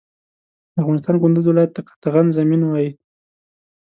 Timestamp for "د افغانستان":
0.73-1.15